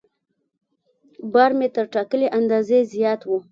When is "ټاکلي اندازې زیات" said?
1.93-3.21